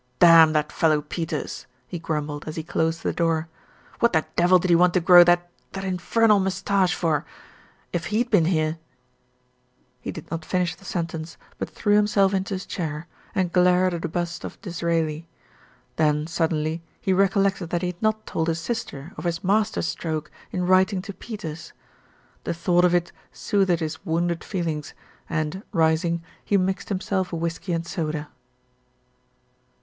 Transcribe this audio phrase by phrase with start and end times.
[0.17, 3.47] "Damn that fellow Peters!" he grumbled, as he closed the door.
[3.99, 7.23] "What the devil did he want to grow that that infernal moustache for.
[7.93, 8.79] If he'd been here"
[10.01, 13.93] He did not finish the sentence; but threw him self into his chair, and glared
[13.93, 15.27] at a bust of Disraeli.
[15.97, 20.31] Then suddenly he recollected that he had not told his sister of his master stroke
[20.51, 21.73] in writing to Peters.
[22.43, 24.95] The thought of it soothed his wounded feelings
[25.29, 28.29] and, rising, he mixed himself a whisky and soda.